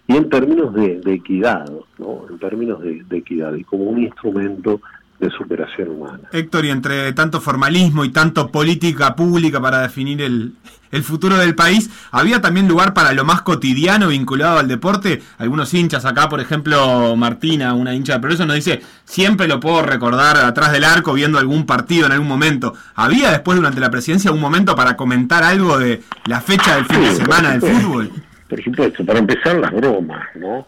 y 0.06 0.16
en 0.16 0.28
términos 0.28 0.74
de, 0.74 1.00
equidad, 1.06 1.70
¿no? 1.98 2.26
en 2.28 2.38
términos 2.38 2.80
de 2.82 3.16
equidad, 3.16 3.54
y 3.54 3.64
como 3.64 3.84
un 3.84 4.02
instrumento 4.02 4.80
de 5.18 5.30
superación 5.30 5.90
humana. 5.90 6.28
Héctor, 6.32 6.64
y 6.64 6.70
entre 6.70 7.12
tanto 7.12 7.40
formalismo 7.40 8.04
y 8.04 8.10
tanto 8.10 8.50
política 8.50 9.14
pública 9.14 9.60
para 9.60 9.80
definir 9.80 10.20
el, 10.22 10.54
futuro 11.02 11.36
del 11.36 11.56
país, 11.56 11.90
¿había 12.12 12.40
también 12.40 12.68
lugar 12.68 12.94
para 12.94 13.12
lo 13.12 13.24
más 13.24 13.42
cotidiano 13.42 14.08
vinculado 14.08 14.58
al 14.58 14.68
deporte? 14.68 15.22
Algunos 15.38 15.74
hinchas 15.74 16.04
acá, 16.04 16.28
por 16.28 16.40
ejemplo, 16.40 17.16
Martina, 17.16 17.74
una 17.74 17.94
hincha 17.94 18.14
de 18.14 18.20
progreso, 18.20 18.46
nos 18.46 18.54
dice, 18.54 18.80
siempre 19.04 19.48
lo 19.48 19.58
puedo 19.58 19.82
recordar 19.82 20.36
atrás 20.36 20.70
del 20.70 20.84
arco 20.84 21.12
viendo 21.12 21.38
algún 21.38 21.66
partido 21.66 22.06
en 22.06 22.12
algún 22.12 22.28
momento. 22.28 22.74
¿Había 22.94 23.32
después 23.32 23.56
durante 23.56 23.80
la 23.80 23.90
presidencia 23.90 24.30
un 24.30 24.40
momento 24.40 24.76
para 24.76 24.96
comentar 24.96 25.42
algo 25.42 25.78
de 25.78 26.02
la 26.26 26.40
fecha 26.40 26.76
del 26.76 26.84
fin 26.84 27.00
de 27.00 27.14
semana 27.16 27.56
del 27.56 27.60
fútbol? 27.60 28.12
Por 28.48 28.62
supuesto, 28.62 29.04
para 29.04 29.18
empezar 29.18 29.56
las 29.56 29.72
bromas, 29.72 30.24
¿no? 30.36 30.64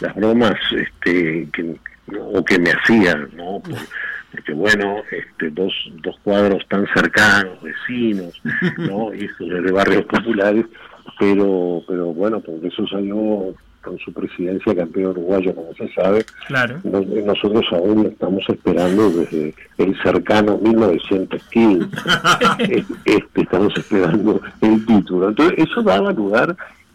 Las 0.00 0.14
bromas 0.16 0.56
este, 0.72 1.48
que, 1.52 1.76
o 2.20 2.44
que 2.44 2.58
me 2.58 2.70
hacían, 2.70 3.30
¿no? 3.36 3.62
porque 4.32 4.52
bueno, 4.52 5.02
este, 5.10 5.50
dos, 5.50 5.72
dos 6.02 6.18
cuadros 6.22 6.66
tan 6.68 6.86
cercanos, 6.94 7.62
vecinos, 7.62 8.40
¿no? 8.76 9.14
Hijos 9.14 9.48
de 9.48 9.72
barrios 9.72 10.04
populares, 10.04 10.66
pero, 11.18 11.82
pero 11.86 12.06
bueno, 12.12 12.40
porque 12.40 12.68
eso 12.68 12.86
salió 12.88 13.54
con 13.82 13.98
su 14.00 14.12
presidencia 14.12 14.74
campeón 14.74 15.12
uruguayo, 15.12 15.54
como 15.54 15.72
se 15.74 15.88
sabe. 15.94 16.24
Claro. 16.46 16.80
nosotros 16.84 17.64
aún 17.72 18.06
estamos 18.06 18.44
esperando 18.48 19.10
desde 19.10 19.54
el 19.78 20.02
cercano 20.02 20.58
1915. 20.58 21.88
este, 23.06 23.40
estamos 23.40 23.72
esperando 23.78 24.42
el 24.60 24.84
título. 24.84 25.30
Entonces, 25.30 25.58
eso 25.58 25.82
daba 25.82 26.12
lugar 26.12 26.54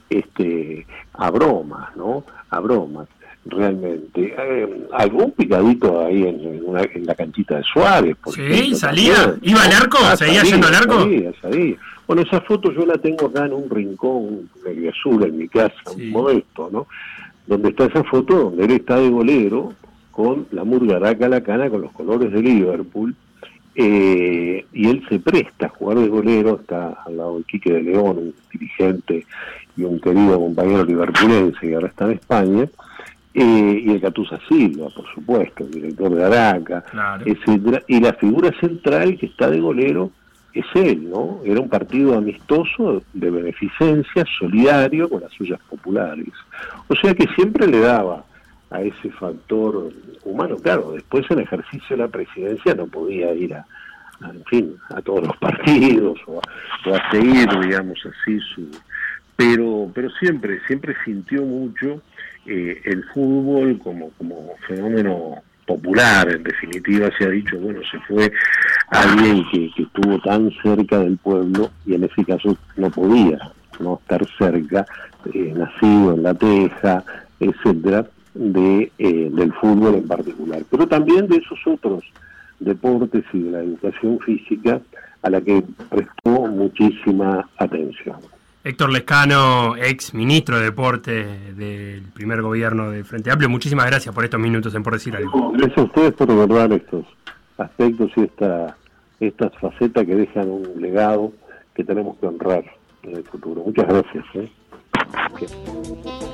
este, 0.10 0.86
a 1.14 1.32
bromas, 1.32 1.96
¿no? 1.96 2.26
A 2.52 2.60
bromas 2.60 3.08
realmente. 3.46 4.36
Eh, 4.38 4.88
algún 4.92 5.32
picadito 5.32 6.06
ahí 6.06 6.24
en, 6.24 6.40
en, 6.40 7.06
la 7.06 7.16
canchita 7.16 7.58
de 7.58 7.64
Suárez. 7.64 8.16
Por 8.18 8.34
sí, 8.34 8.76
salía. 8.76 9.36
¿Iba 9.42 9.64
al 9.64 9.72
arco? 9.74 9.98
Ah, 10.04 10.16
¿Seguía 10.16 10.44
yendo 10.44 10.68
al 10.68 10.76
arco? 10.76 11.08
Salía, 11.42 11.76
Bueno, 12.08 12.22
esa 12.22 12.42
foto 12.42 12.72
yo 12.72 12.86
la 12.86 12.98
tengo 12.98 13.28
acá 13.28 13.46
en 13.46 13.54
un 13.54 13.70
rincón 13.70 14.50
medio 14.66 14.90
azul 14.90 15.24
en 15.24 15.38
mi 15.38 15.48
casa, 15.48 15.76
un 15.96 16.10
modesto, 16.12 16.70
¿no? 16.72 16.88
Donde 17.46 17.70
está 17.70 17.86
esa 17.86 18.04
foto 18.04 18.36
donde 18.36 18.66
él 18.66 18.72
está 18.72 18.98
de 18.98 19.10
golero 19.10 19.74
con 20.12 20.48
la 20.52 20.64
murgaraca 20.64 21.28
la 21.28 21.42
cana 21.42 21.70
con 21.70 21.82
los 21.82 21.92
colores 21.92 22.32
de 22.32 22.42
Liverpool. 22.42 23.16
Eh, 23.76 24.66
y 24.72 24.88
él 24.88 25.04
se 25.10 25.20
presta 25.20 25.66
a 25.66 25.70
jugar 25.70 25.98
de 25.98 26.08
golero, 26.08 26.60
está 26.62 26.90
al 27.06 27.18
lado 27.18 27.40
de 27.40 27.44
Quique 27.46 27.74
de 27.74 27.82
León, 27.82 28.18
un 28.20 28.36
dirigente 28.52 29.26
y 29.76 29.84
un 29.84 30.00
querido 30.00 30.40
compañero 30.40 30.86
liverpulense 30.86 31.60
que 31.60 31.74
ahora 31.74 31.88
está 31.88 32.06
en 32.06 32.12
España, 32.12 32.70
eh, 33.34 33.82
y 33.84 33.90
el 33.90 34.02
Catusa 34.02 34.40
Silva, 34.48 34.90
por 34.96 35.12
supuesto, 35.14 35.64
el 35.64 35.72
director 35.72 36.14
de 36.14 36.24
Araca, 36.24 36.84
y 37.88 38.00
la 38.00 38.14
figura 38.14 38.52
central 38.60 39.18
que 39.18 39.26
está 39.26 39.50
de 39.50 39.60
golero 39.60 40.12
es 40.54 40.66
él, 40.76 41.10
¿no? 41.10 41.40
Era 41.44 41.60
un 41.60 41.70
partido 41.70 42.16
amistoso 42.16 43.02
de 43.14 43.32
beneficencia, 43.32 44.24
solidario 44.38 45.10
con 45.10 45.22
las 45.22 45.32
suyas 45.34 45.60
populares. 45.68 46.30
O 46.88 46.96
sea 46.96 47.16
que 47.16 47.26
siempre 47.36 47.68
le 47.68 47.80
daba 47.80 48.24
a 48.70 48.82
ese 48.82 49.10
factor 49.12 49.92
humano, 50.24 50.58
claro, 50.58 50.92
después 50.92 51.26
en 51.32 51.40
ejercicio 51.40 51.96
de 51.96 52.04
la 52.04 52.08
presidencia 52.08 52.76
no 52.76 52.86
podía 52.86 53.34
ir 53.34 53.56
a, 53.56 53.66
en 54.22 54.44
fin, 54.46 54.76
a 54.90 55.02
todos 55.02 55.26
los 55.28 55.38
partidos 55.38 56.20
o 56.28 56.40
a, 56.40 56.90
o 56.90 56.96
a 56.96 57.12
seguir, 57.12 57.50
digamos 57.62 58.00
así, 58.06 58.40
su, 58.54 58.70
pero, 59.36 59.92
pero 59.94 60.10
siempre, 60.20 60.60
siempre 60.68 60.96
sintió 61.04 61.42
mucho 61.44 62.02
eh, 62.46 62.82
el 62.86 63.04
fútbol 63.14 63.80
como, 63.80 64.10
como 64.12 64.52
fenómeno 64.68 65.42
popular, 65.66 66.30
en 66.30 66.44
definitiva 66.44 67.10
se 67.18 67.26
ha 67.26 67.30
dicho, 67.30 67.58
bueno, 67.58 67.80
se 67.90 68.00
fue 68.02 68.32
alguien 68.90 69.46
que, 69.52 69.72
que 69.76 69.84
estuvo 69.84 70.20
tan 70.20 70.52
cerca 70.62 71.00
del 71.00 71.18
pueblo 71.18 71.72
y 71.86 71.96
en 71.96 72.04
ese 72.04 72.26
caso 72.26 72.58
no 72.76 72.90
podía 72.90 73.40
no 73.80 74.00
estar 74.02 74.22
cerca, 74.38 74.86
eh, 75.34 75.54
nacido 75.56 76.14
en 76.14 76.24
la 76.24 76.34
Teja, 76.34 77.04
etcétera, 77.40 78.06
de, 78.34 78.92
eh, 78.98 79.30
del 79.32 79.54
fútbol 79.54 79.96
en 79.96 80.08
particular, 80.08 80.64
pero 80.70 80.88
también 80.88 81.28
de 81.28 81.38
esos 81.38 81.60
otros 81.66 82.04
deportes 82.60 83.24
y 83.34 83.40
de 83.40 83.52
la 83.52 83.60
educación 83.60 84.20
física 84.20 84.82
a 85.22 85.30
la 85.30 85.42
que 85.42 85.64
prestó 85.90 86.48
muchísima 86.48 87.48
atención. 87.58 88.18
Héctor 88.66 88.94
Lescano, 88.94 89.76
ex 89.76 90.14
ministro 90.14 90.58
de 90.58 90.64
Deporte 90.64 91.12
del 91.54 92.04
primer 92.14 92.42
gobierno 92.42 92.92
de 92.92 93.04
Frente 93.04 93.30
Amplio, 93.30 93.50
muchísimas 93.50 93.86
gracias 93.88 94.16
por 94.16 94.24
estos 94.24 94.40
minutos 94.40 94.74
en 94.74 94.84
Por 94.84 94.94
Decir 94.94 95.18
Algo. 95.18 95.52
Gracias 95.52 95.78
a 95.80 95.82
ustedes 95.82 96.14
por 96.14 96.32
abordar 96.32 96.72
estos 96.72 97.06
aspectos 97.58 98.10
y 98.16 98.22
esta, 98.22 98.78
estas 99.20 99.52
facetas 99.60 100.06
que 100.06 100.16
dejan 100.16 100.50
un 100.50 100.82
legado 100.82 101.34
que 101.76 101.84
tenemos 101.84 102.18
que 102.20 102.28
honrar 102.28 102.64
en 103.04 103.18
el 103.18 103.24
futuro. 103.26 103.64
Muchas 103.66 103.86
gracias. 103.86 104.26
¿eh? 104.36 104.50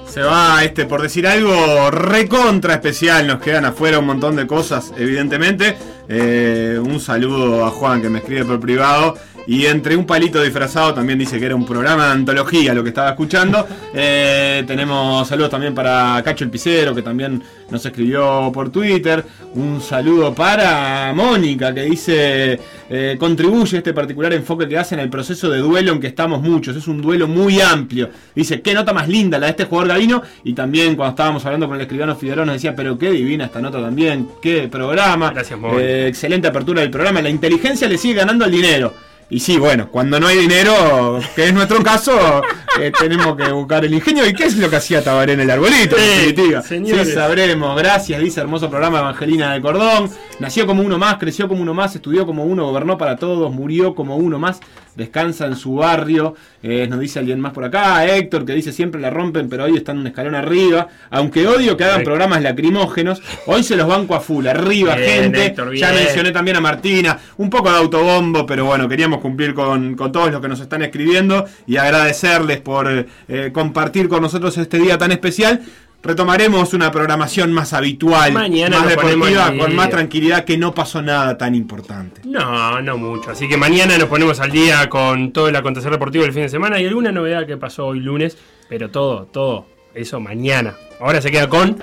Se 0.06 0.22
va, 0.22 0.64
este, 0.64 0.86
por 0.86 1.02
decir 1.02 1.26
algo, 1.28 1.92
recontra 1.92 2.76
especial. 2.76 3.28
Nos 3.28 3.42
quedan 3.42 3.66
afuera 3.66 4.00
un 4.00 4.06
montón 4.06 4.36
de 4.36 4.48
cosas, 4.48 4.94
evidentemente. 4.98 5.78
Eh, 6.08 6.80
un 6.84 7.00
saludo 7.00 7.66
a 7.66 7.70
Juan 7.70 8.02
que 8.02 8.10
me 8.10 8.20
escribe 8.20 8.46
por 8.46 8.60
privado. 8.60 9.16
Y 9.48 9.66
entre 9.66 9.96
un 9.96 10.06
palito 10.06 10.42
disfrazado 10.42 10.94
también 10.94 11.18
dice 11.18 11.40
que 11.40 11.46
era 11.46 11.56
un 11.56 11.66
programa 11.66 12.06
de 12.06 12.12
antología 12.12 12.74
lo 12.74 12.84
que 12.84 12.90
estaba 12.90 13.10
escuchando. 13.10 13.68
Eh, 13.94 14.64
tenemos 14.68 15.28
saludos 15.28 15.50
también 15.50 15.74
para 15.74 16.22
Cacho 16.24 16.44
el 16.44 16.50
Picero, 16.50 16.94
que 16.94 17.02
también 17.02 17.42
nos 17.70 17.86
escribió 17.86 18.52
por 18.54 18.70
Twitter. 18.70 19.24
Un 19.56 19.82
saludo 19.82 20.34
para 20.34 21.12
Mónica, 21.14 21.74
que 21.74 21.84
dice, 21.84 22.60
eh, 22.90 23.16
contribuye 23.20 23.78
este 23.78 23.94
particular 23.94 24.34
enfoque 24.34 24.68
que 24.68 24.78
hace 24.78 24.96
en 24.96 25.02
el 25.02 25.10
proceso 25.10 25.50
de 25.50 25.60
duelo 25.60 25.94
en 25.94 26.00
que 26.00 26.08
estamos 26.08 26.42
muchos. 26.42 26.76
Es 26.76 26.88
un 26.88 27.02
duelo 27.02 27.28
muy 27.28 27.60
amplio. 27.60 28.10
Dice, 28.36 28.62
qué 28.62 28.74
nota 28.74 28.94
más 28.94 29.08
linda 29.08 29.40
la 29.40 29.48
de 29.48 29.52
este 29.52 29.66
jugador 29.66 29.90
Gavino. 29.90 30.22
Y 30.44 30.54
también 30.54 30.96
cuando 30.96 31.12
estábamos 31.12 31.46
hablando 31.46 31.68
con 31.68 31.76
el 31.76 31.82
escribano 31.82 32.16
Figueroa 32.16 32.46
nos 32.46 32.56
decía, 32.56 32.76
pero 32.76 32.98
qué 32.98 33.12
divina 33.12 33.46
esta 33.46 33.62
nota 33.62 33.82
también, 33.82 34.28
qué 34.42 34.68
programa. 34.68 35.32
Gracias. 35.32 35.60
Eh, 35.80 36.06
excelente 36.08 36.48
apertura 36.48 36.82
del 36.82 36.92
programa. 36.92 37.22
La 37.22 37.30
inteligencia 37.30 37.88
le 37.88 37.98
sigue 37.98 38.16
ganando 38.16 38.46
al 38.46 38.52
dinero. 38.52 38.94
Y 39.32 39.40
sí, 39.40 39.60
bueno, 39.60 39.90
cuando 39.92 40.20
no 40.20 40.26
hay 40.26 40.40
dinero, 40.40 41.20
que 41.36 41.46
es 41.46 41.54
nuestro 41.54 41.84
caso, 41.84 42.42
eh, 42.82 42.92
tenemos 43.00 43.38
que 43.38 43.52
buscar 43.52 43.86
el 43.86 43.94
ingenio. 43.94 44.28
¿Y 44.28 44.34
qué 44.34 44.46
es 44.46 44.58
lo 44.58 44.72
que 44.72 44.78
hacía 44.78 45.04
Tabaré 45.04 45.34
en 45.34 45.42
el 45.42 45.52
arbolito? 45.52 45.96
Sí. 45.98 46.36
Sí, 46.68 47.06
sabremos. 47.14 47.78
Gracias, 47.78 48.20
dice 48.20 48.42
hermoso 48.42 48.72
programa 48.72 49.00
Evangelina 49.00 49.54
de 49.54 49.62
Cordón. 49.62 50.10
Nació 50.40 50.66
como 50.66 50.82
uno 50.82 50.98
más, 50.98 51.18
creció 51.18 51.48
como 51.48 51.62
uno 51.62 51.76
más, 51.76 51.96
estudió 51.96 52.26
como 52.26 52.44
uno, 52.44 52.66
gobernó 52.66 52.98
para 52.98 53.18
todos, 53.18 53.54
murió 53.54 53.94
como 53.94 54.16
uno 54.16 54.40
más, 54.40 54.62
descansa 54.96 55.46
en 55.46 55.56
su 55.56 55.76
barrio. 55.76 56.36
Eh, 56.64 56.88
nos 56.90 57.00
dice 57.00 57.20
alguien 57.20 57.40
más 57.40 57.54
por 57.54 57.66
acá, 57.66 58.06
Héctor, 58.08 58.46
que 58.46 58.54
dice 58.54 58.72
siempre 58.72 59.00
la 59.00 59.12
rompen, 59.12 59.48
pero 59.48 59.66
hoy 59.66 59.78
están 59.78 60.00
un 60.00 60.08
escalón 60.08 60.34
arriba. 60.34 60.88
Aunque 61.12 61.46
odio 61.48 61.78
que 61.78 61.84
hagan 61.84 62.04
programas 62.04 62.42
lacrimógenos, 62.42 63.22
hoy 63.46 63.62
se 63.64 63.76
los 63.76 63.88
banco 63.88 64.16
a 64.16 64.22
full, 64.22 64.48
arriba, 64.48 64.96
Bien, 64.96 65.24
gente. 65.24 65.46
Héctor, 65.46 65.76
ya 65.76 65.92
mencioné 65.92 66.32
también 66.32 66.58
a 66.58 66.62
Martina, 66.62 67.20
un 67.38 67.50
poco 67.50 67.70
de 67.70 67.78
autobombo, 67.78 68.46
pero 68.46 68.66
bueno, 68.66 68.88
queríamos 68.90 69.19
cumplir 69.20 69.54
con, 69.54 69.96
con 69.96 70.12
todos 70.12 70.32
los 70.32 70.42
que 70.42 70.48
nos 70.48 70.60
están 70.60 70.82
escribiendo 70.82 71.46
y 71.68 71.78
agradecerles 71.78 72.60
por 72.62 73.08
eh, 73.28 73.52
compartir 73.52 74.08
con 74.08 74.22
nosotros 74.22 74.58
este 74.58 74.80
día 74.80 74.98
tan 74.98 75.12
especial. 75.12 75.62
Retomaremos 76.02 76.74
una 76.74 76.92
programación 76.92 77.52
más 77.52 77.74
habitual, 77.74 78.32
Mañana 78.32 78.80
más 78.80 78.90
deportiva, 78.90 79.54
con 79.58 79.76
más 79.76 79.90
tranquilidad, 79.90 80.46
que 80.46 80.58
no 80.58 80.74
pasó 80.74 81.02
nada 81.02 81.38
tan 81.38 81.56
importante. 81.56 82.22
No, 82.24 82.82
no 82.82 82.98
mucho. 82.98 83.32
Así 83.32 83.50
que 83.50 83.58
mañana 83.58 83.98
nos 83.98 84.08
ponemos 84.08 84.40
al 84.40 84.50
día 84.50 84.88
con 84.88 85.34
todo 85.34 85.50
el 85.50 85.56
acontecer 85.58 85.92
deportivo 85.92 86.24
del 86.24 86.32
fin 86.32 86.44
de 86.44 86.50
semana 86.50 86.80
y 86.80 86.86
alguna 86.88 87.12
novedad 87.12 87.46
que 87.46 87.58
pasó 87.58 87.88
hoy 87.88 88.00
lunes, 88.00 88.38
pero 88.70 88.90
todo, 88.90 89.26
todo, 89.26 89.66
eso 89.94 90.22
mañana. 90.22 90.74
Ahora 91.02 91.22
se 91.22 91.32
queda 91.32 91.50
con 91.50 91.78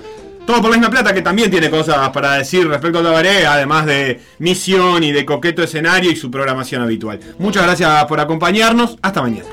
Todo 0.46 0.62
por 0.62 0.70
la 0.70 0.76
misma 0.76 0.90
plata, 0.90 1.12
que 1.12 1.22
también 1.22 1.50
tiene 1.50 1.68
cosas 1.68 2.08
para 2.10 2.34
decir 2.34 2.68
respecto 2.68 3.00
a 3.00 3.02
Tabaré, 3.02 3.46
además 3.46 3.84
de 3.84 4.20
misión 4.38 5.02
y 5.02 5.10
de 5.10 5.26
coqueto 5.26 5.62
escenario 5.62 6.10
y 6.10 6.16
su 6.16 6.30
programación 6.30 6.82
habitual. 6.82 7.18
Muchas 7.38 7.64
gracias 7.64 8.04
por 8.04 8.20
acompañarnos. 8.20 8.96
Hasta 9.02 9.22
mañana. 9.22 9.48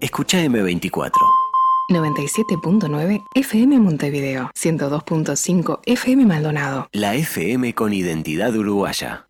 Escucha 0.00 0.38
M24. 0.44 1.10
97.9 1.90 3.24
FM 3.34 3.78
Montevideo, 3.78 4.50
102.5 4.54 5.80
FM 5.84 6.24
Maldonado. 6.24 6.88
La 6.92 7.14
FM 7.14 7.74
con 7.74 7.92
identidad 7.92 8.54
uruguaya. 8.56 9.26